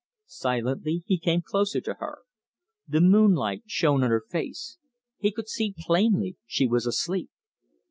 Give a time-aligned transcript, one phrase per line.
[0.25, 2.21] Silently he came closer to her.
[2.87, 4.79] The moonlight shone on her face.
[5.19, 7.29] He could see plainly she was asleep.